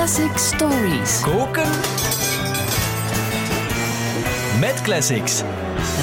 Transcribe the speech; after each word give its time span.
Classic 0.00 0.36
Stories. 0.36 1.20
Koken 1.20 1.70
met 4.60 4.80
classics. 4.82 5.42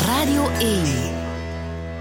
Radio 0.05 0.49
1. 0.49 0.83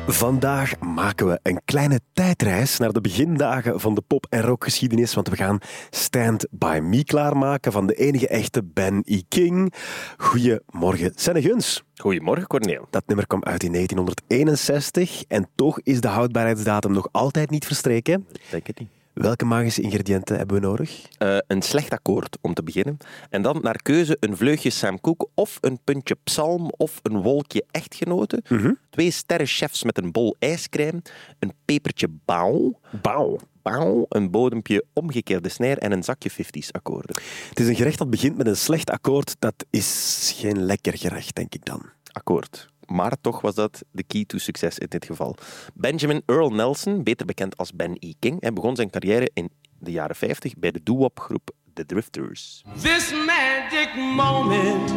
Vandaag 0.07 0.79
maken 0.79 1.27
we 1.27 1.41
een 1.43 1.61
kleine 1.65 2.01
tijdreis 2.13 2.79
naar 2.79 2.93
de 2.93 3.01
begindagen 3.01 3.81
van 3.81 3.95
de 3.95 4.03
pop- 4.07 4.27
en 4.29 4.43
rockgeschiedenis, 4.43 5.15
want 5.15 5.29
we 5.29 5.37
gaan 5.37 5.59
Stand 5.91 6.47
By 6.51 6.79
Me 6.83 7.05
klaarmaken 7.05 7.73
van 7.73 7.87
de 7.87 7.95
enige 7.95 8.29
echte 8.29 8.65
Ben 8.65 9.03
E. 9.05 9.21
King. 9.29 9.75
Goedemorgen, 10.17 11.13
Senne 11.15 11.43
Guns. 11.43 11.83
Goedemorgen, 11.97 12.47
Corneel. 12.47 12.87
Dat 12.91 13.07
nummer 13.07 13.27
kwam 13.27 13.45
uit 13.45 13.63
in 13.63 13.73
1961 13.73 15.25
en 15.29 15.49
toch 15.55 15.81
is 15.81 16.01
de 16.01 16.09
houdbaarheidsdatum 16.09 16.93
nog 16.93 17.09
altijd 17.13 17.51
niet 17.51 17.67
verstreken. 17.67 18.27
Ik 18.33 18.41
denk 18.51 18.67
het 18.67 18.79
niet. 18.79 18.96
Welke 19.17 19.45
magische 19.45 19.83
ingrediënten 19.83 20.37
hebben 20.37 20.61
we 20.61 20.67
nodig? 20.67 21.07
Eh, 21.19 21.37
een 21.47 21.63
slecht 21.63 21.93
akkoord, 21.93 22.39
om 22.41 22.55
te 22.55 22.63
beginnen. 22.63 22.97
En 23.31 23.43
dan 23.43 23.59
naar 23.63 23.83
keuze 23.83 24.17
een 24.21 24.37
vleugje 24.37 24.71
Sam 24.71 25.01
Cooke 25.01 25.29
of 25.35 25.59
een 25.61 25.79
puntje 25.85 26.17
psalm 26.25 26.73
of 26.77 26.99
een 27.03 27.23
wolkje 27.23 27.65
echtgenoten. 27.71 28.43
Twee 28.91 29.11
sterrenchefs 29.11 29.85
met 29.85 29.99
een 29.99 30.13
bol 30.13 30.37
ijscrème. 30.39 31.03
Een 31.39 31.53
pepertje 31.65 32.09
bauw. 32.25 32.81
Bauw. 33.03 33.39
Bauw, 33.63 34.07
een 34.09 34.31
bodempje 34.31 34.85
omgekeerde 34.93 35.49
snijr 35.49 35.79
en 35.79 35.93
een 35.93 36.05
zakje 36.05 36.31
50s 36.31 36.71
akkoorden. 36.71 37.17
Het 37.49 37.61
is 37.61 37.69
een 37.69 37.77
gerecht 37.77 37.99
dat 37.99 38.11
begint 38.11 38.37
met 38.37 38.47
een 38.47 38.57
slecht 38.57 38.91
akkoord. 38.91 39.37
Dat 39.39 39.67
is 39.71 40.33
geen 40.37 40.65
lekker 40.65 40.99
gerecht, 40.99 41.35
denk 41.35 41.55
ik 41.55 41.65
dan. 41.65 41.83
Akkoord. 42.13 42.69
Maar 42.87 43.13
toch 43.21 43.41
was 43.41 43.55
dat 43.55 43.83
de 43.91 44.03
key 44.03 44.25
to 44.25 44.39
succes 44.39 44.79
in 44.79 44.87
dit 44.89 45.05
geval. 45.05 45.37
Benjamin 45.75 46.23
Earl 46.27 46.51
Nelson, 46.51 47.03
beter 47.03 47.27
bekend 47.27 47.57
als 47.57 47.73
Ben 47.73 47.97
E. 47.99 48.13
King, 48.19 48.41
hij 48.41 48.53
begon 48.53 48.77
zijn 48.77 48.91
carrière 48.91 49.31
in 49.35 49.51
de 49.79 49.91
jaren 49.91 50.17
50 50.17 50.55
bij 50.57 50.71
de 50.71 50.81
doo-wop 50.83 51.21
groep 51.21 51.51
The 51.75 51.87
Drifters. 51.87 52.63
This 52.83 53.13
magic 53.27 53.89
moment, 53.97 54.91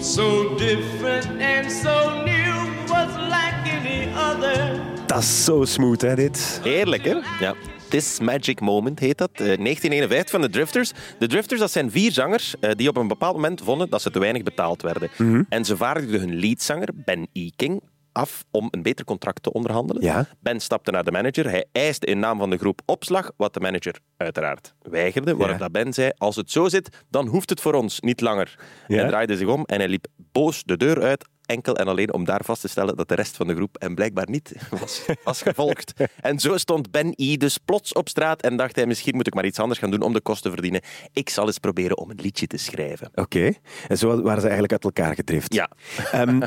so 0.00 0.56
different 0.56 1.26
and 1.26 1.72
so 1.72 2.22
new, 2.24 2.88
was 2.88 3.14
like 3.16 3.70
any 3.78 4.08
other. 4.14 4.80
Dat 5.06 5.18
is 5.18 5.44
zo 5.44 5.64
smooth, 5.64 6.00
hè, 6.00 6.14
dit? 6.14 6.60
Heerlijk, 6.62 7.04
hè? 7.04 7.14
Ja. 7.40 7.54
This 7.90 8.20
Magic 8.20 8.60
Moment 8.60 8.98
heet 8.98 9.18
dat. 9.18 9.30
Eh, 9.32 9.36
1951 9.38 10.30
van 10.30 10.40
de 10.40 10.48
Drifters. 10.50 10.92
De 11.18 11.26
Drifters 11.26 11.60
dat 11.60 11.70
zijn 11.70 11.90
vier 11.90 12.12
zangers 12.12 12.54
eh, 12.60 12.70
die 12.74 12.88
op 12.88 12.96
een 12.96 13.08
bepaald 13.08 13.34
moment 13.34 13.60
vonden 13.64 13.90
dat 13.90 14.02
ze 14.02 14.10
te 14.10 14.18
weinig 14.18 14.42
betaald 14.42 14.82
werden. 14.82 15.10
En 15.48 15.64
ze 15.64 15.76
vaardigden 15.76 16.20
hun 16.20 16.34
leadzanger, 16.38 16.88
Ben 16.94 17.28
E. 17.32 17.48
King, 17.56 17.82
af 18.12 18.44
om 18.50 18.68
een 18.70 18.82
beter 18.82 19.04
contract 19.04 19.42
te 19.42 19.52
onderhandelen. 19.52 20.02
Ja. 20.02 20.26
Ben 20.40 20.60
stapte 20.60 20.90
naar 20.90 21.04
de 21.04 21.10
manager. 21.10 21.50
Hij 21.50 21.64
eiste 21.72 22.06
in 22.06 22.18
naam 22.18 22.38
van 22.38 22.50
de 22.50 22.56
groep 22.58 22.80
opslag, 22.86 23.30
wat 23.36 23.54
de 23.54 23.60
manager 23.60 23.94
uiteraard 24.16 24.74
weigerde. 24.82 25.36
Waarop 25.36 25.56
Ja. 25.58 25.62
dat 25.62 25.72
Ben 25.72 25.92
zei, 25.92 26.10
als 26.16 26.36
het 26.36 26.50
zo 26.50 26.68
zit, 26.68 26.88
dan 27.10 27.26
hoeft 27.26 27.50
het 27.50 27.60
voor 27.60 27.74
ons 27.74 28.00
niet 28.00 28.20
langer. 28.20 28.58
Ja. 28.88 28.96
Hij 28.96 29.08
draaide 29.08 29.36
zich 29.36 29.48
om 29.48 29.64
en 29.66 29.78
hij 29.78 29.88
liep 29.88 30.06
boos 30.16 30.62
de 30.64 30.76
deur 30.76 31.02
uit 31.02 31.28
enkel 31.50 31.76
en 31.76 31.88
alleen 31.88 32.12
om 32.12 32.24
daar 32.24 32.44
vast 32.44 32.60
te 32.60 32.68
stellen 32.68 32.96
dat 32.96 33.08
de 33.08 33.14
rest 33.14 33.36
van 33.36 33.46
de 33.46 33.54
groep 33.54 33.76
hem 33.78 33.94
blijkbaar 33.94 34.30
niet 34.30 34.52
was, 34.80 35.02
was 35.24 35.42
gevolgd. 35.42 35.92
En 36.20 36.38
zo 36.38 36.56
stond 36.56 36.90
Ben 36.90 37.12
E. 37.16 37.36
dus 37.36 37.58
plots 37.58 37.92
op 37.92 38.08
straat 38.08 38.42
en 38.42 38.56
dacht 38.56 38.76
hij, 38.76 38.86
misschien 38.86 39.16
moet 39.16 39.26
ik 39.26 39.34
maar 39.34 39.44
iets 39.44 39.58
anders 39.58 39.80
gaan 39.80 39.90
doen 39.90 40.02
om 40.02 40.12
de 40.12 40.20
kosten 40.20 40.50
te 40.50 40.56
verdienen. 40.56 40.80
Ik 41.12 41.28
zal 41.28 41.46
eens 41.46 41.58
proberen 41.58 41.98
om 41.98 42.10
een 42.10 42.20
liedje 42.20 42.46
te 42.46 42.56
schrijven. 42.56 43.10
Oké. 43.14 43.52
En 43.88 43.98
zo 43.98 44.22
waren 44.22 44.40
ze 44.40 44.48
eigenlijk 44.48 44.72
uit 44.72 44.84
elkaar 44.84 45.14
gedrift. 45.14 45.54
Ja. 45.54 45.70
Ehm, 46.12 46.40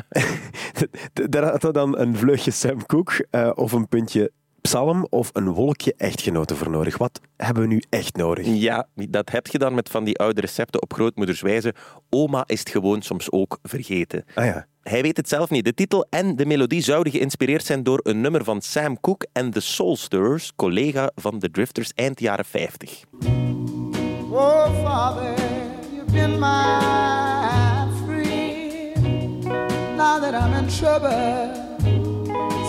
daar 1.30 1.42
hadden 1.42 1.60
we 1.60 1.72
dan 1.72 1.98
een 1.98 2.16
vleugje 2.16 2.50
Sam 2.50 2.86
Cooke 2.86 3.26
eh, 3.30 3.50
of 3.54 3.72
een 3.72 3.88
puntje 3.88 4.32
psalm 4.68 5.06
of 5.10 5.30
een 5.32 5.52
wolkje 5.52 5.94
echtgenoten 5.96 6.56
voor 6.56 6.70
nodig. 6.70 6.98
Wat 6.98 7.20
hebben 7.36 7.62
we 7.62 7.68
nu 7.68 7.82
echt 7.90 8.16
nodig? 8.16 8.46
Ja, 8.46 8.88
dat 8.94 9.30
heb 9.30 9.46
je 9.46 9.58
dan 9.58 9.74
met 9.74 9.88
van 9.88 10.04
die 10.04 10.18
oude 10.18 10.40
recepten 10.40 10.82
op 10.82 10.92
grootmoeders 10.92 11.40
wijze. 11.40 11.74
Oma 12.10 12.44
is 12.46 12.58
het 12.58 12.68
gewoon 12.68 13.02
soms 13.02 13.30
ook 13.30 13.58
vergeten. 13.62 14.24
Ah 14.34 14.44
ja. 14.44 14.66
Hij 14.84 15.02
weet 15.02 15.16
het 15.16 15.28
zelf 15.28 15.50
niet. 15.50 15.64
De 15.64 15.74
titel 15.74 16.06
en 16.10 16.36
de 16.36 16.46
melodie 16.46 16.82
zouden 16.82 17.12
geïnspireerd 17.12 17.64
zijn 17.64 17.82
door 17.82 18.00
een 18.02 18.20
nummer 18.20 18.44
van 18.44 18.60
Sam 18.60 19.00
Cooke 19.00 19.28
en 19.32 19.50
de 19.50 19.60
Soulstirrers, 19.60 20.52
collega 20.56 21.10
van 21.14 21.38
de 21.38 21.50
Drifters 21.50 21.92
eind 21.94 22.20
jaren 22.20 22.44
50. 22.44 23.00
Oh, 24.30 24.64
Father, 24.84 25.34
you've 25.92 26.12
been 26.12 26.38
my 26.38 26.78
friend. 28.04 29.44
Now 29.96 30.22
that 30.22 30.32
I'm 30.34 30.52
in 30.54 30.66
trouble, 30.66 31.50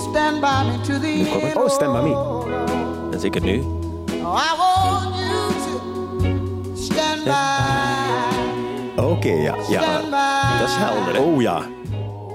stand 0.09 0.39
by 0.41 0.63
me 0.71 0.81
to 0.87 0.99
the 0.99 1.07
Nu 1.07 1.25
komt 1.25 1.41
het. 1.41 1.43
end. 1.43 1.55
Oh, 1.55 1.69
Stand 1.69 1.93
By 2.03 2.09
Me. 2.09 3.11
En 3.13 3.19
zeker 3.19 3.41
nu. 3.41 3.59
Oh, 3.59 4.41
I 4.41 4.57
want 4.57 5.15
you 5.15 5.51
to 5.65 6.81
stand 6.81 7.23
by. 7.23 9.01
Oké, 9.01 9.29
ja. 9.31 9.55
ja. 9.69 9.81
Stand 9.81 10.09
by. 10.09 10.59
Dat 10.59 10.67
is 10.67 10.75
helder. 10.75 11.13
hè? 11.15 11.19
Oh 11.19 11.41
ja. 11.41 11.61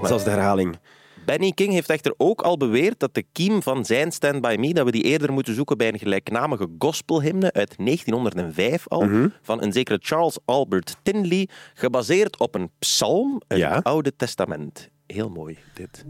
Zelfs 0.07 0.23
de 0.23 0.29
herhaling. 0.29 0.79
Benny 1.25 1.51
King 1.51 1.73
heeft 1.73 1.89
echter 1.89 2.13
ook 2.17 2.41
al 2.41 2.57
beweerd 2.57 2.99
dat 2.99 3.13
de 3.13 3.23
kiem 3.31 3.61
van 3.61 3.85
zijn 3.85 4.11
Stand 4.11 4.41
By 4.41 4.55
Me, 4.59 4.73
dat 4.73 4.85
we 4.85 4.91
die 4.91 5.03
eerder 5.03 5.31
moeten 5.33 5.55
zoeken 5.55 5.77
bij 5.77 5.87
een 5.87 5.99
gelijknamige 5.99 6.67
gospelhymne 6.79 7.53
uit 7.53 7.75
1905 7.77 8.87
al, 8.87 9.07
van 9.41 9.63
een 9.63 9.71
zekere 9.73 9.97
Charles 10.01 10.37
Albert 10.45 10.95
Tinley, 11.03 11.49
gebaseerd 11.73 12.39
op 12.39 12.55
een 12.55 12.69
psalm 12.79 13.41
uit 13.47 13.59
Ja. 13.59 13.75
het 13.75 13.83
Oude 13.83 14.15
Testament. 14.15 14.89
Heel 15.05 15.29
mooi, 15.29 15.57
dit. 15.73 16.05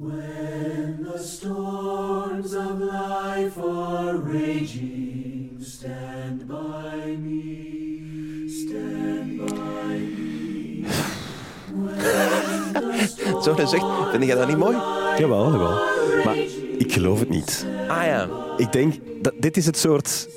storms 1.16 2.56
of 2.56 2.80
life 2.80 3.62
are 3.62 4.18
raging, 4.18 5.58
stand 5.60 6.48
by 6.48 7.16
me, 7.20 8.46
stand 8.48 9.38
by 9.38 9.96
me. 9.96 10.21
Zo 13.44 13.54
gezegd, 13.54 13.86
vind 14.12 14.26
je 14.26 14.36
dat 14.36 14.48
niet 14.48 14.58
mooi? 14.58 14.78
Jawel, 15.18 15.52
jawel. 15.52 15.80
Maar 16.26 16.36
ik 16.78 16.94
geloof 16.94 17.20
het 17.20 17.30
niet. 17.30 17.66
Ah 17.88 18.06
ja. 18.06 18.28
Ik 18.58 18.72
denk, 18.72 18.94
dat 19.22 19.34
dit 19.38 19.58
is 19.58 19.66
het 19.66 19.78
soort 19.78 20.28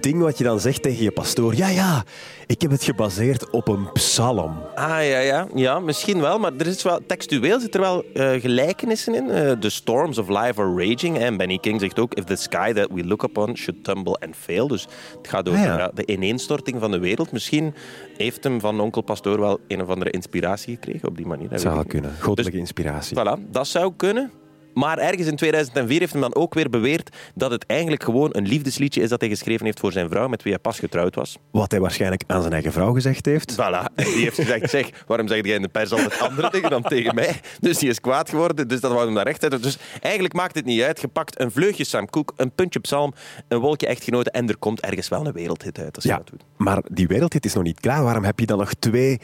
ding 0.00 0.20
wat 0.20 0.38
je 0.38 0.44
dan 0.44 0.60
zegt 0.60 0.82
tegen 0.82 1.02
je 1.04 1.10
pastoor. 1.10 1.54
Ja, 1.56 1.68
ja, 1.68 2.04
ik 2.46 2.62
heb 2.62 2.70
het 2.70 2.84
gebaseerd 2.84 3.50
op 3.50 3.68
een 3.68 3.92
psalm. 3.92 4.56
Ah 4.74 4.88
ja, 4.88 5.18
ja, 5.18 5.48
ja, 5.54 5.80
misschien 5.80 6.20
wel, 6.20 6.38
maar 6.38 6.52
er 6.58 6.66
is 6.66 6.82
wel, 6.82 7.00
textueel 7.06 7.60
zit 7.60 7.74
er 7.74 7.80
wel 7.80 8.04
eh, 8.14 8.30
gelijkenissen 8.40 9.14
in. 9.14 9.30
Eh, 9.30 9.50
the 9.50 9.70
storms 9.70 10.18
of 10.18 10.28
life 10.28 10.60
are 10.60 10.88
raging. 10.88 11.18
En 11.18 11.36
Benny 11.36 11.58
King 11.58 11.80
zegt 11.80 11.98
ook: 11.98 12.14
If 12.14 12.24
the 12.24 12.36
sky 12.36 12.72
that 12.72 12.88
we 12.90 13.04
look 13.04 13.22
upon 13.22 13.56
should 13.56 13.84
tumble 13.84 14.18
and 14.20 14.36
fail. 14.36 14.68
Dus 14.68 14.86
het 15.16 15.28
gaat 15.28 15.48
over 15.48 15.60
Ah, 15.60 15.78
ja. 15.78 15.90
de 15.94 16.06
ineenstorting 16.06 16.80
van 16.80 16.90
de 16.90 16.98
wereld. 16.98 17.32
Misschien 17.32 17.74
heeft 18.16 18.44
hem 18.44 18.60
van 18.60 18.80
onkel 18.80 19.02
Pastoor 19.02 19.40
wel 19.40 19.60
een 19.68 19.82
of 19.82 19.88
andere 19.88 20.10
inspiratie 20.10 20.74
gekregen 20.74 21.08
op 21.08 21.16
die 21.16 21.26
manier. 21.26 21.48
Dat 21.48 21.60
Zou 21.60 21.86
kunnen. 21.86 22.14
Goddelijke 22.20 22.58
inspiratie. 22.58 23.16
Voilà, 23.18 23.50
dat 23.50 23.66
zou 23.66 23.92
kunnen. 23.96 24.30
Maar 24.74 24.98
ergens 24.98 25.26
in 25.26 25.36
2004 25.36 25.98
heeft 25.98 26.12
hij 26.12 26.20
dan 26.20 26.34
ook 26.34 26.54
weer 26.54 26.70
beweerd 26.70 27.16
dat 27.34 27.50
het 27.50 27.66
eigenlijk 27.66 28.02
gewoon 28.04 28.28
een 28.32 28.46
liefdesliedje 28.46 29.00
is 29.02 29.08
dat 29.08 29.20
hij 29.20 29.28
geschreven 29.30 29.64
heeft 29.64 29.80
voor 29.80 29.92
zijn 29.92 30.08
vrouw, 30.08 30.28
met 30.28 30.42
wie 30.42 30.52
hij 30.52 30.60
pas 30.60 30.78
getrouwd 30.78 31.14
was. 31.14 31.38
Wat 31.50 31.70
hij 31.70 31.80
waarschijnlijk 31.80 32.22
aan 32.26 32.40
zijn 32.40 32.52
eigen 32.52 32.72
vrouw 32.72 32.92
gezegd 32.92 33.26
heeft. 33.26 33.52
Voilà. 33.52 33.94
En 33.94 34.04
die 34.04 34.22
heeft 34.22 34.36
gezegd, 34.36 34.70
zeg, 34.70 34.90
waarom 35.06 35.28
zeg 35.28 35.44
jij 35.44 35.54
in 35.54 35.62
de 35.62 35.68
pers 35.68 35.92
altijd 35.92 36.18
andere 36.20 36.50
dingen 36.50 36.70
dan 36.70 36.82
tegen 36.82 37.14
mij? 37.14 37.40
Dus 37.60 37.78
die 37.78 37.88
is 37.88 38.00
kwaad 38.00 38.28
geworden, 38.30 38.68
dus 38.68 38.80
dat 38.80 38.92
wou 38.92 39.04
hem 39.04 39.14
daar 39.14 39.24
recht 39.26 39.40
zetten. 39.40 39.62
Dus 39.62 39.78
eigenlijk 40.00 40.34
maakt 40.34 40.54
het 40.54 40.64
niet 40.64 40.82
uit. 40.82 41.00
Je 41.00 41.08
pakt 41.08 41.40
een 41.40 41.50
vleugje 41.50 41.84
Sam 41.84 42.10
Cooke, 42.10 42.32
een 42.36 42.50
puntje 42.54 42.80
psalm, 42.80 43.12
een 43.48 43.58
wolkje 43.58 43.86
echtgenoten 43.86 44.32
en 44.32 44.48
er 44.48 44.56
komt 44.56 44.80
ergens 44.80 45.08
wel 45.08 45.26
een 45.26 45.32
wereldhit 45.32 45.78
uit 45.78 45.94
als 45.94 46.04
je 46.04 46.10
Ja, 46.10 46.16
dat 46.16 46.26
doet. 46.30 46.42
maar 46.56 46.82
die 46.90 47.06
wereldhit 47.06 47.44
is 47.44 47.54
nog 47.54 47.62
niet 47.62 47.80
klaar. 47.80 48.02
Waarom 48.02 48.24
heb 48.24 48.38
je 48.38 48.46
dan 48.46 48.58
nog 48.58 48.74
twee 48.78 49.20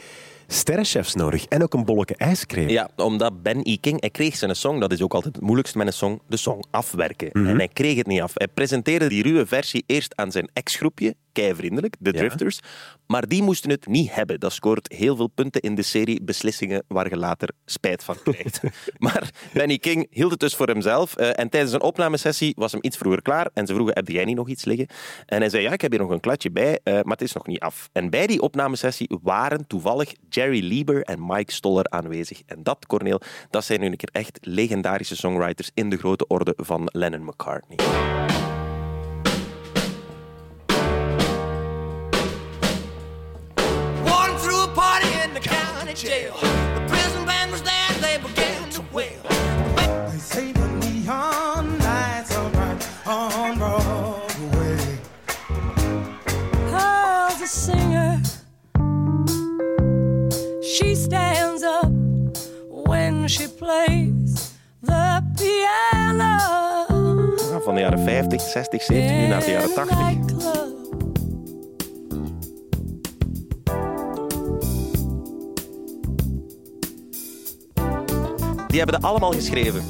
sterrenchefs 0.51 1.15
nodig 1.15 1.45
en 1.45 1.63
ook 1.63 1.73
een 1.73 1.85
bolletje 1.85 2.15
ijscreme? 2.15 2.71
Ja, 2.71 2.89
omdat 2.95 3.43
Ben 3.43 3.59
E. 3.63 3.77
King, 3.77 3.99
hij 3.99 4.09
kreeg 4.09 4.35
zijn 4.35 4.55
song, 4.55 4.79
dat 4.79 4.91
is 4.91 5.01
ook 5.01 5.13
altijd 5.13 5.35
het 5.35 5.43
moeilijkste 5.43 5.77
met 5.77 5.87
een 5.87 5.93
song, 5.93 6.21
de 6.27 6.37
song 6.37 6.63
afwerken. 6.71 7.31
En 7.31 7.57
hij 7.57 7.67
kreeg 7.67 7.97
het 7.97 8.07
niet 8.07 8.21
af. 8.21 8.31
Hij 8.33 8.47
presenteerde 8.47 9.09
die 9.09 9.23
ruwe 9.23 9.45
versie 9.45 9.83
eerst 9.85 10.15
aan 10.15 10.31
zijn 10.31 10.49
ex-groepje, 10.53 11.15
vriendelijk, 11.33 11.95
de 11.99 12.11
Ja. 12.11 12.17
Drifters. 12.19 12.59
Maar 13.07 13.27
die 13.27 13.43
moesten 13.43 13.69
het 13.69 13.87
niet 13.87 14.13
hebben. 14.13 14.39
Dat 14.39 14.53
scoort 14.53 14.93
heel 14.93 15.15
veel 15.15 15.27
punten 15.27 15.61
in 15.61 15.75
de 15.75 15.81
serie 15.81 16.21
beslissingen 16.23 16.83
waar 16.87 17.09
je 17.09 17.17
later 17.17 17.49
spijt 17.65 18.03
van 18.03 18.15
krijgt. 18.23 18.61
maar 18.97 19.29
Benny 19.53 19.77
King 19.77 20.07
hield 20.09 20.31
het 20.31 20.39
dus 20.39 20.55
voor 20.55 20.67
hemzelf. 20.67 21.15
eh, 21.15 21.39
en 21.39 21.49
tijdens 21.49 21.73
een 21.73 21.81
opnamesessie 21.81 22.53
was 22.57 22.71
hem 22.71 22.81
iets 22.83 22.97
vroeger 22.97 23.21
klaar. 23.21 23.49
En 23.53 23.67
ze 23.67 23.73
vroegen, 23.73 23.95
heb 23.95 24.07
jij 24.07 24.25
niet 24.25 24.35
nog 24.35 24.49
iets 24.49 24.65
liggen? 24.65 24.87
En 25.25 25.39
hij 25.39 25.49
zei, 25.49 25.63
ja, 25.63 25.71
ik 25.71 25.81
heb 25.81 25.91
hier 25.91 25.99
nog 25.99 26.09
een 26.09 26.19
kladje 26.19 26.51
bij, 26.51 26.79
eh, 26.83 26.93
maar 26.93 27.03
het 27.17 27.21
is 27.21 27.33
nog 27.33 27.47
niet 27.47 27.59
af. 27.59 27.89
En 27.91 28.09
bij 28.09 28.27
die 28.27 28.41
opnamesessie 28.41 29.09
waren 29.21 29.67
toevallig 29.67 30.13
Jerry 30.29 30.63
Lieber 30.65 31.01
en 31.01 31.25
Mike 31.25 31.51
Stoller 31.51 31.85
aanwezig. 31.89 32.41
En 32.45 32.63
dat, 32.63 32.85
Corneel, 32.85 33.21
dat 33.49 33.63
zijn 33.65 33.79
nu 33.79 33.85
een 33.85 33.97
keer 33.97 34.09
echt 34.11 34.37
legendarische 34.41 35.15
songwriters 35.15 35.71
in 35.73 35.89
de 35.89 35.97
grote 35.97 36.27
orde 36.27 36.53
van 36.57 36.89
Lennon-McCartney. 36.91 37.77
Walking 37.77 38.28
county 45.89 46.07
jail. 46.07 46.33
The 46.33 46.85
prison 46.87 47.25
band 47.25 47.51
was 47.51 47.61
there, 47.61 47.89
they 48.01 48.17
began 48.17 48.69
to 48.71 48.81
wail. 48.93 49.21
They 50.11 50.17
say 50.17 50.51
the 50.51 50.67
neon 50.67 51.79
lights 51.79 52.35
are 52.35 52.49
bright 52.49 52.87
on 53.07 53.57
Broadway. 53.57 54.99
Pearl's 56.69 57.41
a 57.41 57.47
singer. 57.47 58.21
She 60.63 60.95
stands 60.95 61.63
up 61.63 61.91
when 62.69 63.27
she 63.27 63.47
plays 63.47 64.53
the 64.81 65.23
piano. 65.37 66.37
Van 67.63 67.75
de 67.75 67.81
jaren 67.81 67.99
50, 67.99 68.39
60, 68.41 68.83
70 68.83 69.15
nu 69.15 69.27
naar 69.27 69.39
de 69.39 69.51
jaren 69.51 69.73
80. 69.75 70.78
Die 78.69 78.77
hebben 78.77 79.01
dat 79.01 79.09
allemaal 79.09 79.31
geschreven. 79.31 79.83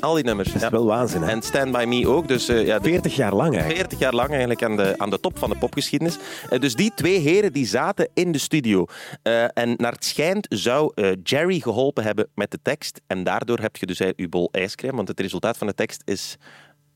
Al 0.00 0.14
die 0.14 0.24
nummers. 0.24 0.48
Dat 0.48 0.56
is 0.56 0.62
ja. 0.62 0.70
wel 0.70 0.86
waanzin, 0.86 1.22
hè? 1.22 1.30
En 1.30 1.42
Stand 1.42 1.72
By 1.72 1.84
Me 1.88 2.08
ook. 2.08 2.28
Dus 2.28 2.48
eh, 2.48 2.66
ja, 2.66 2.78
de 2.78 2.88
40 2.88 3.16
jaar 3.16 3.34
lang 3.34 3.52
eigenlijk. 3.52 3.78
40 3.78 3.98
jaar 3.98 4.14
lang 4.14 4.30
eigenlijk 4.30 4.62
aan 4.62 4.76
de, 4.76 4.94
aan 4.98 5.10
de 5.10 5.20
top 5.20 5.38
van 5.38 5.50
de 5.50 5.56
popgeschiedenis. 5.56 6.18
Eh, 6.50 6.60
dus 6.60 6.74
die 6.74 6.92
twee 6.94 7.18
heren 7.18 7.52
die 7.52 7.66
zaten 7.66 8.08
in 8.14 8.32
de 8.32 8.38
studio. 8.38 8.86
Eh, 9.22 9.42
en 9.42 9.74
naar 9.76 9.92
het 9.92 10.04
schijnt 10.04 10.46
zou 10.48 10.92
Jerry 11.22 11.60
geholpen 11.60 12.04
hebben 12.04 12.28
met 12.34 12.50
de 12.50 12.58
tekst. 12.62 13.00
En 13.06 13.24
daardoor 13.24 13.58
heb 13.58 13.76
je 13.76 13.86
dus 13.86 13.98
je 13.98 14.28
bol 14.28 14.48
ijscrème. 14.52 14.96
Want 14.96 15.08
het 15.08 15.20
resultaat 15.20 15.56
van 15.56 15.66
de 15.66 15.74
tekst 15.74 16.02
is 16.04 16.36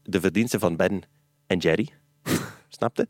de 0.03 0.21
verdienste 0.21 0.59
van 0.59 0.77
Ben 0.77 1.03
en 1.47 1.59
Jerry. 1.59 1.89
Snapte? 2.69 3.09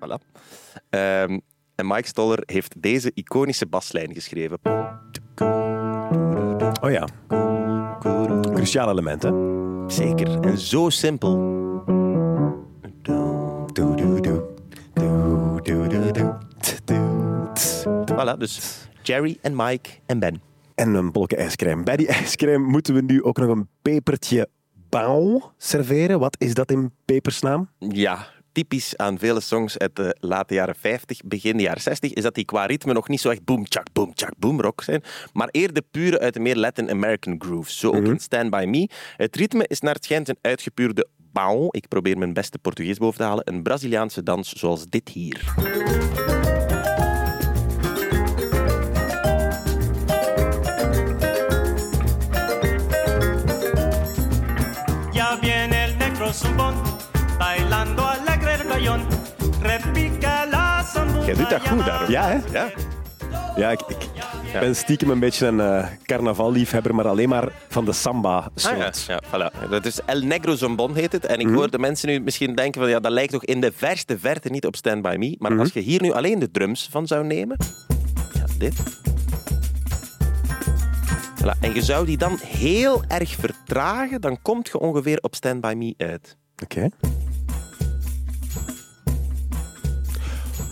Voilà. 0.00 0.18
En 1.74 1.86
Mike 1.86 2.06
Stoller 2.08 2.42
heeft 2.46 2.82
deze 2.82 3.10
iconische 3.14 3.66
baslijn 3.66 4.14
geschreven. 4.14 4.58
Oh 6.80 6.90
ja. 6.90 7.08
Cruciaal 8.54 8.90
element, 8.90 9.22
hè? 9.22 9.30
Zeker. 9.86 10.40
En 10.40 10.58
zo 10.58 10.88
simpel. 10.88 11.60
Voilà, 18.06 18.36
dus 18.38 18.86
Jerry 19.02 19.38
en 19.40 19.56
Mike 19.56 19.90
en 20.06 20.18
Ben. 20.18 20.42
En 20.74 20.94
een 20.94 21.12
bolke 21.12 21.36
ijscrème. 21.36 21.82
Bij 21.82 21.96
die 21.96 22.08
ijscrème 22.08 22.66
moeten 22.66 22.94
we 22.94 23.02
nu 23.02 23.22
ook 23.22 23.36
nog 23.36 23.48
een 23.48 23.68
pepertje 23.82 24.48
bauw 24.88 25.52
serveren. 25.56 26.18
Wat 26.18 26.36
is 26.38 26.54
dat 26.54 26.70
in 26.70 26.92
pepersnaam? 27.04 27.68
Ja, 27.78 28.26
typisch 28.52 28.96
aan 28.96 29.18
vele 29.18 29.40
songs 29.40 29.78
uit 29.78 29.96
de 29.96 30.16
late 30.20 30.54
jaren 30.54 30.76
50, 30.76 31.20
begin 31.24 31.56
de 31.56 31.62
jaren 31.62 31.82
60, 31.82 32.12
is 32.12 32.22
dat 32.22 32.34
die 32.34 32.44
qua 32.44 32.66
ritme 32.66 32.92
nog 32.92 33.08
niet 33.08 33.20
zo 33.20 33.30
echt 33.30 33.44
boom, 33.44 33.64
chak, 33.68 33.86
boom, 33.92 34.12
chak, 34.14 34.32
boom 34.38 34.60
rock 34.60 34.82
zijn, 34.82 35.02
maar 35.32 35.48
eerder 35.50 35.82
pure 35.90 36.18
uit 36.18 36.34
de 36.34 36.40
meer 36.40 36.56
Latin 36.56 36.90
American 36.90 37.34
grooves. 37.38 37.78
Zo 37.78 37.88
ook 37.88 38.04
in 38.04 38.20
Stand 38.20 38.50
By 38.50 38.64
Me. 38.68 38.88
Het 39.16 39.36
ritme 39.36 39.64
is 39.66 39.80
naar 39.80 39.94
het 39.94 40.04
schijnt 40.04 40.28
een 40.28 40.38
uitgepuurde 40.40 41.08
bauw. 41.32 41.68
Ik 41.70 41.88
probeer 41.88 42.18
mijn 42.18 42.32
beste 42.32 42.58
Portugees 42.58 42.98
boven 42.98 43.18
te 43.18 43.24
halen. 43.24 43.48
Een 43.52 43.62
Braziliaanse 43.62 44.22
dans 44.22 44.52
zoals 44.52 44.86
dit 44.88 45.08
hier. 45.08 45.54
Ya 55.12 55.38
viene 55.40 55.76
el 55.76 55.96
negro 55.96 56.32
zumbón, 56.32 56.74
bailando 57.38 58.02
la 58.02 58.12
zambomba. 58.14 58.31
Jij 61.24 61.34
doet 61.34 61.50
dat 61.50 61.68
goed, 61.68 61.84
daarom. 61.84 62.10
Ja, 62.10 62.28
hè? 62.28 62.38
Ja. 62.52 62.70
Ja, 63.56 63.70
ik, 63.70 63.80
ik 63.80 64.60
ben 64.60 64.76
stiekem 64.76 65.10
een 65.10 65.18
beetje 65.18 65.46
een 65.46 65.60
eh, 65.60 65.86
carnavalliefhebber, 66.04 66.94
maar 66.94 67.08
alleen 67.08 67.28
maar 67.28 67.48
van 67.68 67.84
de 67.84 67.92
samba-soort. 67.92 68.74
Ah, 68.74 69.06
ja. 69.06 69.20
ja, 69.20 69.22
voilà. 69.26 69.68
Dat 69.70 69.86
is 69.86 70.00
El 70.04 70.20
Negro 70.20 70.54
Zombon 70.54 70.94
heet 70.94 71.12
het. 71.12 71.26
En 71.26 71.38
ik 71.38 71.48
hoor 71.48 71.70
de 71.70 71.78
mensen 71.78 72.08
nu 72.08 72.20
misschien 72.20 72.54
denken 72.54 72.80
van 72.80 72.90
ja, 72.90 73.00
dat 73.00 73.12
lijkt 73.12 73.32
toch 73.32 73.44
in 73.44 73.60
de 73.60 73.72
verste 73.74 74.18
verte 74.18 74.48
niet 74.48 74.66
op 74.66 74.76
Stand 74.76 75.02
By 75.02 75.16
Me. 75.18 75.36
Maar 75.38 75.58
als 75.58 75.72
je 75.72 75.80
hier 75.80 76.02
nu 76.02 76.12
alleen 76.12 76.38
de 76.38 76.50
drums 76.50 76.88
van 76.90 77.06
zou 77.06 77.24
nemen... 77.24 77.56
Ja, 78.32 78.44
dit. 78.58 78.74
Voilà. 81.40 81.58
En 81.60 81.74
je 81.74 81.82
zou 81.82 82.06
die 82.06 82.16
dan 82.16 82.38
heel 82.46 83.04
erg 83.08 83.30
vertragen, 83.30 84.20
dan 84.20 84.38
komt 84.42 84.68
je 84.68 84.78
ongeveer 84.78 85.18
op 85.20 85.34
Stand 85.34 85.60
By 85.60 85.74
Me 85.76 85.94
uit. 85.96 86.36
Oké. 86.62 86.88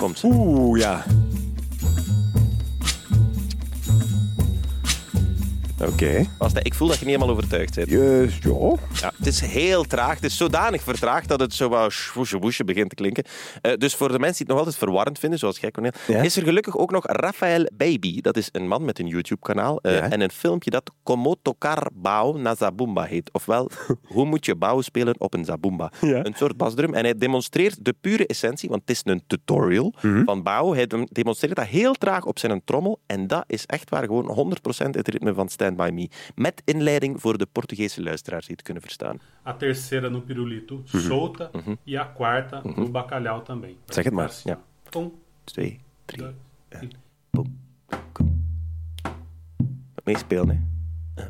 Komt. 0.01 0.25
Oeh, 0.25 0.81
ja. 0.81 1.05
Oké. 5.81 6.27
Dat- 6.39 6.67
Ik 6.67 6.75
voel 6.75 6.89
dat 6.89 6.99
je 6.99 7.05
niet 7.05 7.15
helemaal 7.15 7.35
overtuigd 7.37 7.75
bent. 7.75 7.91
Juist, 7.91 8.43
ja. 8.45 8.51
Ja, 9.01 9.13
het 9.17 9.27
is 9.27 9.41
heel 9.41 9.85
traag. 9.85 10.15
Het 10.15 10.25
is 10.25 10.37
zodanig 10.37 10.83
vertraagd 10.83 11.29
dat 11.29 11.41
het 11.41 11.55
zo 11.55 11.69
wat 11.69 12.11
woesje 12.41 12.65
begint 12.65 12.89
te 12.89 12.95
klinken. 12.95 13.25
Eh, 13.63 13.73
dus 13.77 13.95
voor 13.95 14.09
de 14.13 14.19
mensen 14.19 14.31
die 14.37 14.39
het 14.47 14.49
nog 14.49 14.59
altijd 14.59 14.77
verwarrend 14.77 15.19
vinden, 15.19 15.39
zoals 15.39 15.59
jij, 15.59 15.71
Cornel, 15.71 15.93
Ja. 16.07 16.23
is 16.23 16.37
er 16.37 16.43
gelukkig 16.43 16.77
ook 16.77 16.91
nog 16.91 17.07
Rafael 17.07 17.67
Baby. 17.77 18.21
Dat 18.21 18.37
is 18.37 18.49
een 18.53 18.69
man 18.69 18.85
met 18.85 18.99
een 18.99 19.07
YouTube-kanaal 19.07 19.79
eh, 19.81 19.95
Ja. 19.97 20.11
en 20.11 20.21
een 20.21 20.31
filmpje 20.31 20.71
dat 20.71 20.91
Como 21.03 21.35
tocar 21.43 21.87
bao 21.95 22.39
na 22.39 22.55
zabumba 22.55 23.03
heet. 23.03 23.31
Ofwel, 23.33 23.71
hoe 24.15 24.25
moet 24.25 24.45
je 24.47 24.55
bao 24.55 24.81
spelen 24.83 25.15
op 25.21 25.35
een 25.35 25.45
zabumba? 25.45 25.93
Een 26.01 26.35
soort 26.37 26.57
basdrum. 26.57 26.95
En 26.95 27.05
hij 27.05 27.15
demonstreert 27.19 27.85
de 27.85 27.95
pure 28.01 28.27
essentie, 28.27 28.69
want 28.69 28.81
het 28.81 28.91
is 28.91 29.01
een 29.05 29.23
tutorial 29.27 29.95
Mhm. 30.03 30.25
van 30.25 30.43
bao. 30.43 30.75
Hij 30.75 30.87
dem- 30.87 31.07
demonstreert 31.13 31.57
dat 31.57 31.67
heel 31.67 31.93
traag 31.95 32.25
op 32.25 32.39
zijn 32.39 32.63
trommel 32.65 33.01
en 33.07 33.27
dat 33.27 33.45
is 33.47 33.67
echt 33.67 33.91
waar 33.91 34.05
gewoon 34.05 34.27
100% 34.31 34.95
het 34.95 35.09
ritme 35.09 35.35
van 35.35 35.49
Stand 35.71 35.77
By 35.77 35.95
Me. 35.95 36.09
Met 36.35 36.63
inleiding 36.65 37.21
voor 37.21 37.39
de 37.39 37.47
Portugese 37.53 38.03
luisteraars 38.03 38.47
die 38.47 38.55
het 38.55 38.65
kunnen 38.65 38.83
verstaan. 38.83 39.21
A 39.47 39.55
terceira 39.55 40.09
no 40.09 40.21
pirulito, 40.21 40.83
solta. 40.85 41.51
E 41.85 41.99
a 41.99 42.05
quarta 42.05 42.63
no 42.77 42.91
bacalhau 42.91 43.45
também. 43.45 43.77
Zeg 43.87 44.05
het 44.05 44.13
maar. 44.13 44.33
Ja. 44.45 44.61
Um, 44.97 45.13
Twee, 45.45 45.81
drie. 46.05 46.23
dois, 46.23 46.35
e... 46.69 46.89
Boom. 47.31 47.59
Meespelen, 50.05 50.69
hè. 51.15 51.27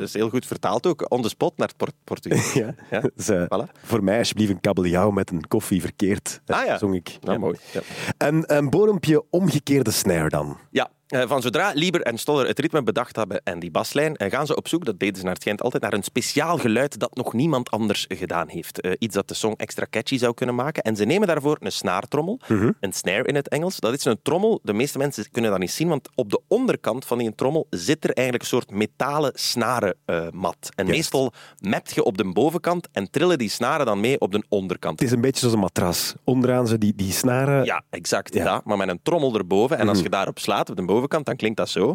Is 0.00 0.12
heel 0.14 0.28
goed 0.30 0.46
vertaald 0.46 0.86
ook, 0.86 1.06
on 1.12 1.22
the 1.22 1.28
spot 1.28 1.56
naar 1.56 1.68
het 1.68 1.76
Port 1.76 1.92
Portugees. 2.04 2.52
Ja, 2.62 2.74
Ja. 2.90 3.02
Dus, 3.16 3.28
eh, 3.28 3.42
Voilà. 3.44 3.80
Voor 3.82 4.04
mij 4.04 4.18
alsjeblieft 4.18 4.50
een 4.50 4.60
kabeljauw 4.60 5.10
met 5.10 5.30
een 5.30 5.46
koffie 5.48 5.80
verkeerd, 5.80 6.40
Ah, 6.46 6.64
ja. 6.66 6.78
zong 6.78 6.94
ik. 6.94 7.18
Nou, 7.20 7.32
Ja. 7.32 7.38
mooi. 7.38 7.56
Ja. 7.72 7.80
En 8.16 8.56
een 8.56 8.70
bodempje 8.70 9.24
omgekeerde 9.30 9.90
snare 9.90 10.28
dan. 10.28 10.58
Ja, 10.70 10.90
van 11.10 11.42
zodra 11.42 11.70
Lieber 11.74 12.00
en 12.02 12.18
Stoller 12.18 12.46
het 12.46 12.58
ritme 12.58 12.82
bedacht 12.82 13.16
hebben 13.16 13.40
en 13.44 13.58
die 13.58 13.70
baslijn, 13.70 14.16
eh, 14.16 14.30
gaan 14.30 14.46
ze 14.46 14.56
op 14.56 14.68
zoek, 14.68 14.84
dat 14.84 14.98
deden 14.98 15.16
ze 15.16 15.22
naar 15.22 15.32
het 15.32 15.42
schijnt 15.42 15.62
altijd, 15.62 15.82
naar 15.82 15.92
een 15.92 16.02
speciaal 16.02 16.58
geluid 16.58 16.98
dat 16.98 17.16
nog 17.16 17.32
niemand 17.32 17.70
anders 17.70 18.04
gedaan 18.08 18.48
heeft. 18.48 18.80
Eh, 18.80 18.92
iets 18.98 19.14
dat 19.14 19.28
de 19.28 19.34
song 19.34 19.54
extra 19.56 19.86
catchy 19.90 20.18
zou 20.18 20.34
kunnen 20.34 20.54
maken. 20.54 20.82
En 20.82 20.96
ze 20.96 21.04
nemen 21.04 21.28
daarvoor 21.28 21.56
een 21.60 21.72
snaartrommel, 21.72 22.40
een 22.80 22.92
snare 22.92 23.24
in 23.24 23.34
het 23.34 23.48
Engels. 23.48 23.76
Dat 23.76 23.94
is 23.94 24.04
een 24.04 24.18
trommel, 24.22 24.60
de 24.62 24.72
meeste 24.72 24.98
mensen 24.98 25.30
kunnen 25.30 25.50
dat 25.50 25.60
niet 25.60 25.70
zien, 25.70 25.88
want 25.88 26.08
op 26.14 26.30
de 26.30 26.40
onderkant 26.48 27.04
van 27.04 27.18
die 27.18 27.34
trommel 27.34 27.66
zit 27.70 28.04
er 28.04 28.10
eigenlijk 28.10 28.42
een 28.42 28.56
soort 28.56 28.70
metalen 28.70 29.32
snarenmat. 29.34 30.68
en 30.74 30.86
meestal 30.86 31.32
mapt 31.58 31.94
je 31.94 32.04
op 32.04 32.16
de 32.16 32.32
bovenkant 32.32 32.88
en 32.92 33.10
trillen 33.10 33.38
die 33.38 33.48
snaren 33.48 33.86
dan 33.86 34.00
mee 34.00 34.20
op 34.20 34.32
de 34.32 34.44
onderkant. 34.48 34.98
Het 34.98 35.08
is 35.08 35.14
een 35.14 35.20
beetje 35.20 35.38
zoals 35.38 35.54
een 35.54 35.60
matras. 35.60 36.14
Onderaan 36.24 36.66
zo 36.66 36.78
die, 36.78 36.94
die 36.94 37.12
snaren. 37.12 37.64
Ja, 37.64 37.82
exact. 37.90 38.34
Ja. 38.34 38.44
Ja. 38.44 38.60
maar 38.64 38.76
met 38.76 38.88
een 38.88 39.00
trommel 39.02 39.34
erboven. 39.34 39.78
En 39.78 39.88
als 39.88 40.00
je 40.00 40.08
daarop 40.08 40.38
slaat, 40.38 40.70
op 40.70 40.76
de 40.76 40.82
bovenkant, 40.82 40.99
dan 41.08 41.36
klinkt 41.36 41.56
dat 41.56 41.68
zo. 41.68 41.94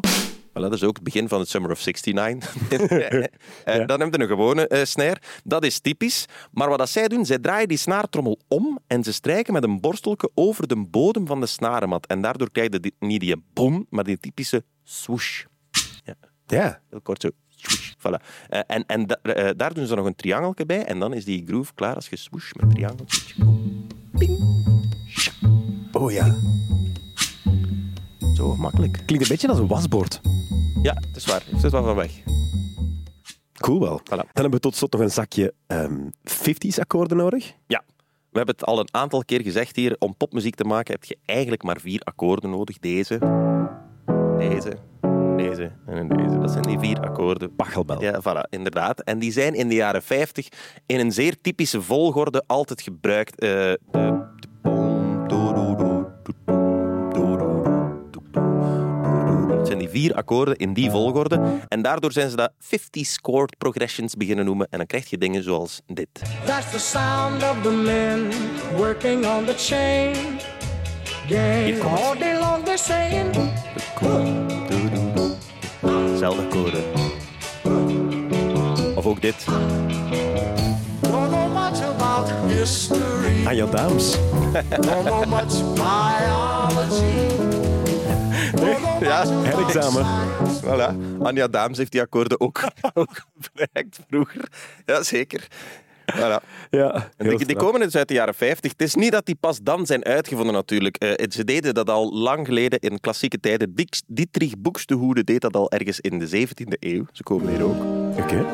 Voilà, 0.50 0.62
dat 0.62 0.74
is 0.74 0.84
ook 0.84 0.96
het 0.96 1.04
begin 1.04 1.28
van 1.28 1.40
het 1.40 1.50
Summer 1.50 1.72
of 1.72 1.86
69. 1.86 2.54
Eh, 3.66 3.86
Dan 3.86 4.00
heb 4.00 4.14
je 4.16 4.22
een 4.22 4.28
gewone 4.28 4.68
eh, 4.68 4.86
snare. 4.86 5.18
Dat 5.44 5.64
is 5.66 5.80
typisch. 5.80 6.26
Maar 6.52 6.70
wat 6.70 6.78
dat 6.78 6.90
zij 6.90 7.08
doen, 7.08 7.26
zij 7.26 7.40
draaien 7.40 7.68
die 7.68 7.78
snaartrommel 7.78 8.40
om 8.48 8.80
en 8.88 9.04
ze 9.04 9.14
strijken 9.14 9.54
met 9.54 9.64
een 9.64 9.80
borstelke 9.80 10.30
over 10.34 10.68
de 10.68 10.76
bodem 10.90 11.28
van 11.28 11.40
de 11.40 11.46
snarenmat. 11.46 12.06
En 12.08 12.22
daardoor 12.22 12.52
krijg 12.52 12.72
je 12.72 12.80
die- 12.80 12.96
niet 13.00 13.20
die 13.20 13.36
boom, 13.54 13.86
maar 13.90 14.04
die 14.04 14.18
typische 14.20 14.64
swoosh. 14.84 15.44
Ja. 16.48 16.82
Heel 16.90 17.02
kort 17.02 17.22
zo. 17.22 17.30
Voilà. 17.98 18.22
Eh, 18.50 18.60
en 18.68 18.86
en 18.86 19.06
da- 19.06 19.54
daar 19.54 19.74
doen 19.74 19.88
ze 19.88 19.96
nog 19.96 20.06
een 20.06 20.16
triangelke 20.16 20.66
bij. 20.66 20.84
En 20.86 21.00
dan 21.00 21.14
is 21.14 21.26
die 21.26 21.44
groove 21.48 21.74
klaar 21.74 21.96
als 21.96 22.08
je 22.10 22.16
swoosh 22.16 22.52
met 22.54 22.70
triangel. 22.70 23.06
Oh 25.92 26.12
ja. 26.12 26.36
Zo 28.36 28.56
makkelijk. 28.56 28.94
Klinkt 29.06 29.24
een 29.24 29.32
beetje 29.32 29.48
als 29.48 29.60
een 29.60 29.68
wasbord. 29.68 30.22
Ja, 30.82 30.94
het 30.94 31.16
is 31.16 31.26
waar. 31.26 31.44
Je 31.52 31.60
zit 31.60 31.72
wel 31.72 31.84
van 31.84 31.96
weg. 31.96 32.12
Cool 33.54 33.80
wel. 33.80 34.00
Voilà. 34.00 34.06
Dan 34.08 34.26
hebben 34.34 34.52
we 34.52 34.60
tot 34.60 34.76
slot 34.76 34.92
nog 34.92 35.02
een 35.02 35.12
zakje 35.12 35.54
ehm 35.68 36.10
50s 36.24 36.80
akkoorden 36.80 37.18
nodig. 37.18 37.54
Ja, 37.68 37.84
we 38.36 38.38
hebben 38.38 38.56
het 38.56 38.66
al 38.66 38.80
een 38.80 38.90
aantal 38.92 39.26
keer 39.26 39.42
gezegd 39.42 39.76
hier. 39.76 39.96
Om 40.00 40.16
popmuziek 40.18 40.56
te 40.56 40.64
maken 40.64 40.94
heb 40.94 41.04
je 41.04 41.18
eigenlijk 41.26 41.64
maar 41.64 41.80
vier 41.80 42.02
akkoorden 42.04 42.50
nodig. 42.50 42.80
Deze, 42.80 43.20
deze, 44.38 44.78
deze 45.38 45.72
en 45.86 46.08
deze. 46.08 46.40
Dat 46.40 46.52
zijn 46.52 46.64
die 46.64 46.80
vier 46.80 47.00
akkoorden. 47.00 47.56
Pachelbel. 47.56 48.02
Ja, 48.02 48.22
voilà, 48.22 48.50
inderdaad. 48.50 49.02
En 49.02 49.20
die 49.20 49.32
zijn 49.32 49.54
in 49.54 49.70
de 49.70 49.76
jaren 49.76 50.04
50 50.04 50.48
in 50.86 51.00
een 51.00 51.12
zeer 51.12 51.42
typische 51.42 51.82
volgorde 51.82 52.44
altijd 52.48 52.82
gebruikt. 52.82 53.40
Eh, 53.40 53.74
vier 59.96 60.14
akkoorden 60.14 60.56
in 60.56 60.74
die 60.74 60.90
volgorde. 60.90 61.60
En 61.68 61.82
daardoor 61.82 62.12
zijn 62.12 62.30
ze 62.30 62.36
dat 62.36 62.52
50 62.60 63.06
scored 63.06 63.58
progressions 63.58 64.16
beginnen 64.16 64.46
noemen. 64.46 64.68
En 64.70 64.78
dan 64.78 64.88
krijg 64.88 65.10
je 65.10 65.18
dingen 65.18 65.44
zoals 65.44 65.82
dit. 65.86 66.22
That's 66.46 66.72
the 66.72 66.80
sound 66.80 67.44
of 67.44 67.62
the 67.62 67.72
men 67.72 68.32
working 68.78 69.26
on 69.26 69.46
the 69.46 69.54
chain 69.58 70.16
gang. 71.28 71.80
komt 71.80 72.00
het. 72.00 72.04
All 72.04 72.18
day 72.18 72.40
long 72.40 72.64
they're 72.64 72.78
saying, 72.78 73.36
Zelfde 76.18 76.42
akkoorden. 76.42 76.84
Of 78.96 79.06
ook 79.06 79.22
dit. 79.22 79.46
don't 81.02 81.32
know 81.32 81.48
much 81.54 81.82
about 81.82 82.30
history, 82.48 83.46
Anja 83.48 83.66
Daams. 83.72 84.18
don't 84.82 85.06
know 85.06 85.26
much 85.26 85.54
biology. 85.76 87.65
Ja, 89.00 89.28
herexamen. 89.28 90.06
Voilà. 90.64 91.20
Anja 91.22 91.48
Daams 91.48 91.78
heeft 91.78 91.92
die 91.92 92.02
akkoorden 92.02 92.40
ook, 92.40 92.64
ook 92.94 93.26
gebruikt 93.40 94.00
vroeger. 94.10 94.48
Ja, 94.86 95.04
zeker. 95.04 95.48
Voilà. 96.14 96.44
Ja, 96.70 97.10
die, 97.18 97.46
die 97.46 97.56
komen 97.56 97.80
dus 97.80 97.96
uit 97.96 98.08
de 98.08 98.14
jaren 98.14 98.34
50. 98.34 98.72
Het 98.72 98.82
is 98.82 98.96
niet 98.96 99.12
dat 99.12 99.26
die 99.26 99.36
pas 99.36 99.60
dan 99.62 99.86
zijn 99.86 100.04
uitgevonden 100.04 100.54
natuurlijk. 100.54 100.98
Eh, 100.98 101.26
ze 101.30 101.44
deden 101.44 101.74
dat 101.74 101.90
al 101.90 102.14
lang 102.14 102.46
geleden 102.46 102.80
in 102.80 103.00
klassieke 103.00 103.40
tijden. 103.40 103.74
Dietrich 104.08 104.58
Buxtehude 104.58 105.24
deed 105.24 105.42
dat 105.42 105.56
al 105.56 105.72
ergens 105.72 106.00
in 106.00 106.20
de 106.20 106.48
17e 106.48 106.78
eeuw. 106.80 107.06
Ze 107.12 107.24
komen 107.24 107.50
hier 107.50 107.64
ook. 107.64 107.84
Oké. 108.20 108.46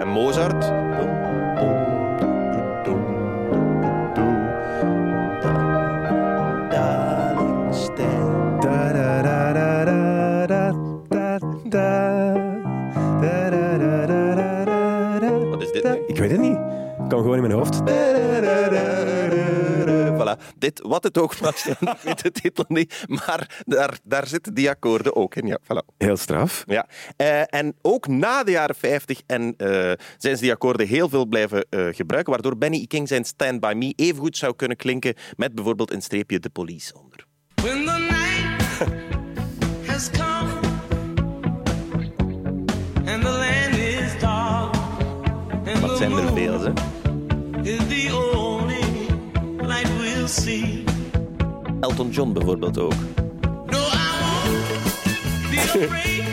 En 0.00 0.08
Mozart. 0.08 0.83
Het 16.34 16.48
niet. 16.48 16.58
Ik 17.02 17.08
kan 17.08 17.20
gewoon 17.20 17.36
in 17.36 17.42
mijn 17.42 17.52
hoofd. 17.52 17.82
Voilà. 20.18 20.54
Dit, 20.58 20.80
wat 20.82 21.02
het 21.02 21.18
ook 21.18 21.40
mag 21.40 21.58
zijn, 21.64 21.76
ik 21.80 21.98
weet 22.02 22.22
de 22.22 22.30
titel 22.30 22.64
niet, 22.68 23.04
maar 23.06 23.62
daar, 23.64 23.98
daar 24.04 24.26
zitten 24.26 24.54
die 24.54 24.70
akkoorden 24.70 25.16
ook 25.16 25.34
in. 25.34 25.46
Ja, 25.46 25.58
voilà. 25.62 25.94
Heel 25.98 26.16
straf. 26.16 26.64
Ja. 26.66 26.86
Eh, 27.16 27.54
en 27.54 27.74
ook 27.82 28.06
na 28.06 28.44
de 28.44 28.50
jaren 28.50 28.74
50 28.74 29.20
en, 29.26 29.54
eh, 29.56 29.68
zijn 30.18 30.36
ze 30.36 30.42
die 30.42 30.52
akkoorden 30.52 30.86
heel 30.86 31.08
veel 31.08 31.26
blijven 31.26 31.66
eh, 31.70 31.86
gebruiken, 31.90 32.32
waardoor 32.32 32.58
Benny 32.58 32.76
E. 32.76 32.86
King 32.86 33.08
zijn 33.08 33.24
Stand 33.24 33.60
By 33.60 33.72
Me 33.76 33.92
evengoed 33.96 34.36
zou 34.36 34.54
kunnen 34.56 34.76
klinken 34.76 35.14
met 35.36 35.54
bijvoorbeeld 35.54 35.92
een 35.92 36.02
streepje 36.02 36.38
de 36.38 36.50
police 36.50 36.94
onder. 37.02 37.26
When 37.54 37.84
the 37.84 37.98
night 37.98 38.88
has 39.86 40.10
come 40.10 40.63
zijn 46.10 46.26
er 46.26 46.32
veel, 46.32 46.60
hè? 46.60 46.72
Elton 51.80 52.10
John 52.10 52.32
bijvoorbeeld 52.32 52.78
ook. 52.78 52.92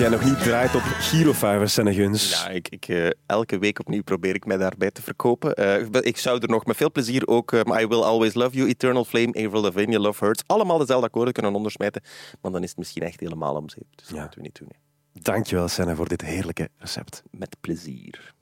jij 0.00 0.08
nog 0.08 0.24
niet 0.24 0.42
draait 0.42 0.74
op 0.74 0.80
Girofiver, 0.82 1.68
Senneguns. 1.68 2.30
Ja, 2.30 2.48
ik, 2.48 2.68
ik, 2.68 2.88
eh, 2.88 3.08
elke 3.26 3.58
week 3.58 3.78
opnieuw 3.80 4.02
probeer 4.02 4.34
ik 4.34 4.46
mij 4.46 4.56
daarbij 4.56 4.90
te 4.90 5.02
verkopen. 5.02 5.54
Eh, 5.54 5.84
ik 6.00 6.16
zou 6.16 6.38
er 6.40 6.48
nog 6.48 6.64
met 6.66 6.76
veel 6.76 6.90
plezier 6.92 7.26
ook 7.26 7.52
eh, 7.52 7.80
I 7.80 7.86
Will 7.86 8.02
Always 8.02 8.34
Love 8.34 8.56
You, 8.56 8.68
Eternal 8.68 9.04
Flame, 9.04 9.26
Avril 9.46 9.60
Lavigne, 9.62 9.98
Love 10.00 10.24
Hurts, 10.24 10.42
allemaal 10.46 10.78
dezelfde 10.78 11.06
akkoorden 11.06 11.32
kunnen 11.32 11.54
ondersmijten. 11.54 12.02
Maar 12.40 12.52
dan 12.52 12.62
is 12.62 12.68
het 12.68 12.78
misschien 12.78 13.02
echt 13.02 13.20
helemaal 13.20 13.54
om 13.56 13.68
zeep. 13.68 13.84
Dus 13.94 14.06
dat 14.06 14.16
Ja. 14.16 14.20
moeten 14.22 14.38
we 14.40 14.44
niet 14.46 14.58
doen. 14.58 14.68
hè. 14.70 14.78
Dankjewel, 15.22 15.68
Senne, 15.68 15.94
voor 15.94 16.08
dit 16.08 16.20
heerlijke 16.22 16.68
recept. 16.78 17.22
Met 17.30 17.56
plezier. 17.60 18.34